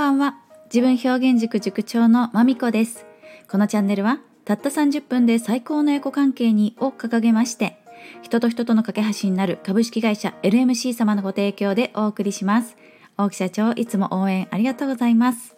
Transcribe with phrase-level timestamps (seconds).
[0.00, 0.38] ばんは。
[0.72, 3.04] 自分表現塾塾長のまみこです。
[3.50, 7.76] このチャンネルはたった30分で最高のエコ関係にを掲げまして
[8.22, 12.78] 人と人との架け橋になる株式会社 LMC 様のご提供でお送りします。
[13.18, 15.54] 大木社長いつも応援ありがとうございます。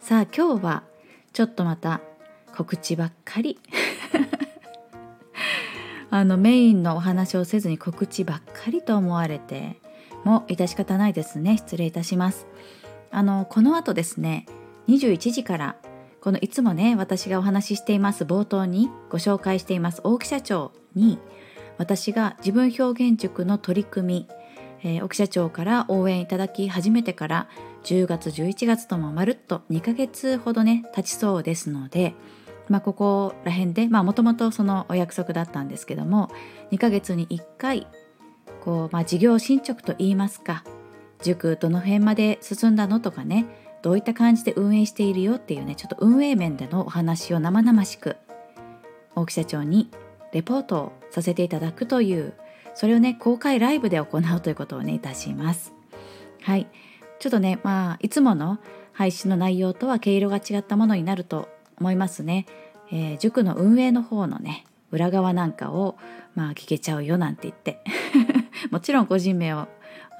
[0.00, 0.82] さあ今日は
[1.32, 2.00] ちょっとまた
[2.56, 3.60] 告知ばっかり。
[6.10, 9.76] あのメインのお話をせずに告知ばっかりと思われて
[10.24, 11.56] もう致し方ないですね。
[11.58, 12.48] 失礼いたします。
[13.10, 14.46] あのこの後ですね
[14.88, 15.76] 21時から
[16.20, 21.18] このいつもね私がお話ししています冒頭にご紹介しています大木社長に
[21.78, 24.28] 私が自分表現塾の取り組み、
[24.82, 27.48] えー、大木社長から応援いただき始めてから
[27.84, 32.14] 10月11月ともまるっと2ヶ月ほどね経ちそうですので
[32.70, 36.30] まあ、ここら辺でもともとそのお約束だったんですけども
[36.70, 37.88] 2ヶ月に1回
[38.64, 40.62] こう、まあ、事業進捗といいますか
[41.22, 43.46] 塾どの辺まで進んだのとかね
[43.82, 48.16] どういった感じで運営しているよっていうねちょっと運営面でのお話を生々しく
[49.14, 49.90] 大木社長に
[50.32, 52.34] レポートをさせていただくという
[52.74, 55.72] それをね公開ライブで行うということをねいたします。
[56.42, 56.68] はい。
[57.18, 58.58] ちょっとねまあいつもの
[58.92, 62.46] 配信の内容とは毛色が違ったものになると思いますね、
[62.90, 65.96] えー、塾の運営の方のね裏側なんかを
[66.34, 67.82] まあ聞けちゃうよなんて言って。
[68.70, 69.68] もちろん個人名を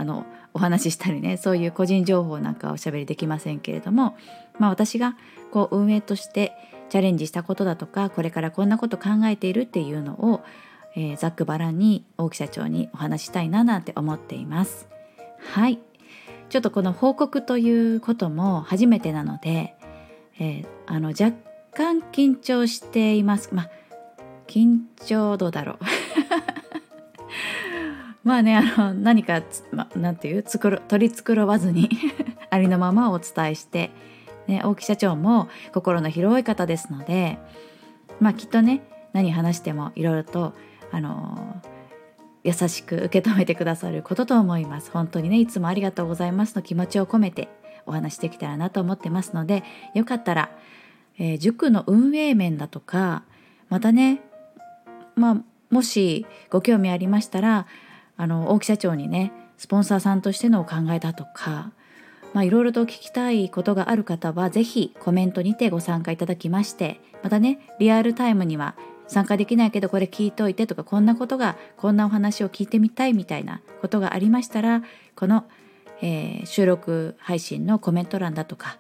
[0.00, 4.16] あのお話ししたりねそういう個人情報なんかおしゃべりできませんけれども、
[4.58, 5.14] まあ、私が
[5.50, 6.52] こう運営として
[6.88, 10.40] チャレンジしたことだとかこれからこんなこと考えているっていうのを、
[10.96, 14.88] えー、ざっくばらんに大木社長にお話したいななんて思っています。
[15.52, 15.78] はい
[16.48, 19.76] ちょっとこの報告ということも初めてなので、
[20.40, 21.32] えー、あの若
[21.72, 23.50] 干緊張しています。
[23.52, 23.70] まあ
[24.48, 25.78] 緊張どうだろう
[28.24, 30.44] まあねあの何かま、ていう？
[30.46, 31.88] 作ろ取り繕わずに
[32.50, 33.90] ありのままお伝えして、
[34.46, 37.38] ね、大木社長も心の広い方ですので
[38.20, 38.82] まあきっとね
[39.12, 40.52] 何話してもいろいろと
[40.92, 41.62] あの
[42.44, 44.90] 優しく受け止めてくださることと思います。
[44.90, 47.48] 本当にねいつもありがとうございますの気持ちを込めて
[47.86, 49.62] お話しできたらなと思ってますので
[49.94, 50.50] よかったら、
[51.18, 53.24] えー、塾の運営面だとか
[53.68, 54.20] またね
[55.16, 55.36] まあ
[55.70, 57.66] もしご興味ありましたら
[58.20, 61.72] あの大木社長にねスポンサーさんとしてのお考えだとか
[62.32, 68.76] まあ、いろいろと聞きたいことがある方は是非コメントにてご参加いただきましてまたねリアルタイムには
[69.08, 74.84] 参加できないけどこれ聞いといてとかこんなことがこんなお話を聞いてみたいみたいなことがありましたら
[75.16, 75.44] この、
[76.02, 78.78] えー、収録配信のコメント欄だとか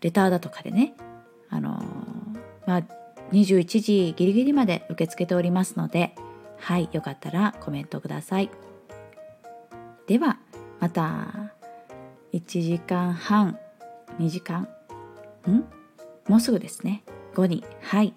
[0.00, 0.94] レターだとかでね
[1.50, 2.82] あのー、まあ
[3.32, 6.14] 21時ギリギリまで受け付けておりますので
[6.58, 8.50] はいよかったらコメントください。
[10.06, 10.38] では
[10.80, 11.52] また
[12.32, 13.58] 1時間半
[14.18, 14.68] 2時間？
[15.48, 15.64] ん？
[16.28, 17.04] もうすぐですね。
[17.34, 18.14] 後にはい。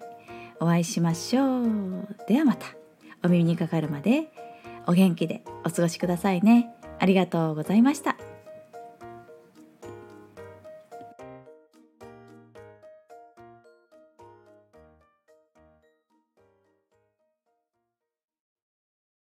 [0.60, 2.16] お会いしましょう。
[2.26, 2.66] ではまた。
[3.24, 4.30] お耳にかかるまで
[4.86, 6.70] お元気でお過ごしくださいね。
[6.98, 8.16] ありがとうございました。